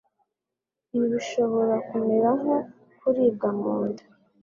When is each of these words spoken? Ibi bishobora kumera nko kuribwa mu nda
Ibi 0.95 1.07
bishobora 1.15 1.75
kumera 1.87 2.29
nko 2.39 2.55
kuribwa 2.99 3.49
mu 3.59 3.75
nda 3.87 4.03